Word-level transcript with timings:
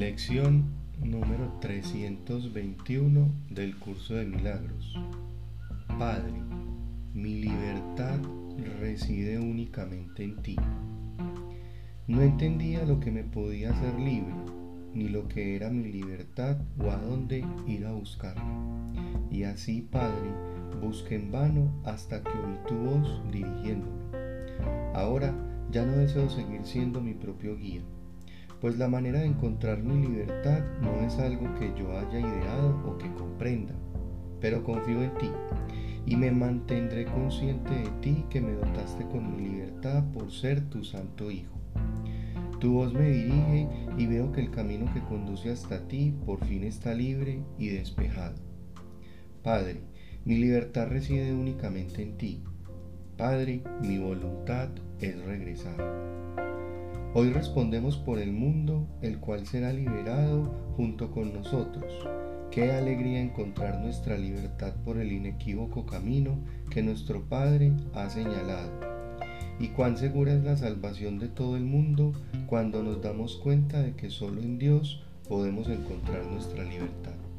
Lección 0.00 0.64
número 0.98 1.52
321 1.60 3.28
del 3.50 3.76
curso 3.76 4.14
de 4.14 4.24
milagros. 4.24 4.98
Padre, 5.98 6.32
mi 7.12 7.34
libertad 7.34 8.18
reside 8.80 9.38
únicamente 9.38 10.24
en 10.24 10.40
ti. 10.40 10.56
No 12.06 12.22
entendía 12.22 12.86
lo 12.86 12.98
que 12.98 13.10
me 13.10 13.24
podía 13.24 13.72
hacer 13.72 14.00
libre, 14.00 14.32
ni 14.94 15.10
lo 15.10 15.28
que 15.28 15.54
era 15.54 15.68
mi 15.68 15.92
libertad 15.92 16.56
o 16.82 16.90
a 16.90 16.96
dónde 16.96 17.44
ir 17.66 17.84
a 17.84 17.92
buscarla. 17.92 18.42
Y 19.30 19.42
así, 19.42 19.82
Padre, 19.82 20.30
busqué 20.80 21.16
en 21.16 21.30
vano 21.30 21.78
hasta 21.84 22.22
que 22.22 22.30
oí 22.30 22.56
tu 22.66 22.74
voz 22.74 23.20
dirigiéndome. 23.30 24.00
Ahora 24.94 25.34
ya 25.70 25.84
no 25.84 25.92
deseo 25.98 26.30
seguir 26.30 26.64
siendo 26.64 27.02
mi 27.02 27.12
propio 27.12 27.54
guía 27.54 27.82
pues 28.60 28.78
la 28.78 28.88
manera 28.88 29.20
de 29.20 29.26
encontrar 29.26 29.82
mi 29.82 30.06
libertad 30.06 30.60
no 30.82 31.00
es 31.06 31.18
algo 31.18 31.54
que 31.58 31.72
yo 31.78 31.96
haya 31.96 32.20
ideado 32.20 32.82
o 32.86 32.98
que 32.98 33.10
comprenda, 33.14 33.74
pero 34.40 34.62
confío 34.62 35.02
en 35.02 35.14
ti 35.14 35.30
y 36.06 36.16
me 36.16 36.30
mantendré 36.30 37.04
consciente 37.04 37.70
de 37.70 37.90
ti 38.00 38.24
que 38.30 38.40
me 38.40 38.52
dotaste 38.52 39.06
con 39.06 39.36
mi 39.36 39.48
libertad 39.48 40.04
por 40.12 40.30
ser 40.30 40.68
tu 40.68 40.84
santo 40.84 41.30
Hijo. 41.30 41.56
Tu 42.58 42.72
voz 42.72 42.92
me 42.92 43.10
dirige 43.10 43.68
y 43.96 44.06
veo 44.06 44.32
que 44.32 44.42
el 44.42 44.50
camino 44.50 44.92
que 44.92 45.00
conduce 45.00 45.50
hasta 45.50 45.88
ti 45.88 46.12
por 46.26 46.44
fin 46.44 46.64
está 46.64 46.92
libre 46.94 47.42
y 47.58 47.68
despejado. 47.68 48.34
Padre, 49.42 49.80
mi 50.26 50.36
libertad 50.36 50.88
reside 50.88 51.32
únicamente 51.32 52.02
en 52.02 52.18
ti. 52.18 52.42
Padre, 53.16 53.62
mi 53.80 53.98
voluntad 53.98 54.68
es 55.00 55.18
regresar. 55.24 55.76
Hoy 57.12 57.30
respondemos 57.30 57.96
por 57.96 58.20
el 58.20 58.30
mundo, 58.30 58.86
el 59.02 59.18
cual 59.18 59.44
será 59.44 59.72
liberado 59.72 60.44
junto 60.76 61.10
con 61.10 61.34
nosotros. 61.34 61.92
Qué 62.52 62.70
alegría 62.70 63.20
encontrar 63.20 63.80
nuestra 63.80 64.16
libertad 64.16 64.74
por 64.84 64.96
el 64.96 65.10
inequívoco 65.10 65.86
camino 65.86 66.38
que 66.70 66.84
nuestro 66.84 67.22
Padre 67.28 67.72
ha 67.94 68.08
señalado. 68.10 68.70
Y 69.58 69.68
cuán 69.68 69.96
segura 69.96 70.34
es 70.34 70.44
la 70.44 70.56
salvación 70.56 71.18
de 71.18 71.26
todo 71.26 71.56
el 71.56 71.64
mundo 71.64 72.12
cuando 72.46 72.84
nos 72.84 73.02
damos 73.02 73.38
cuenta 73.38 73.82
de 73.82 73.96
que 73.96 74.08
solo 74.08 74.40
en 74.40 74.60
Dios 74.60 75.02
podemos 75.28 75.68
encontrar 75.68 76.24
nuestra 76.26 76.62
libertad. 76.62 77.29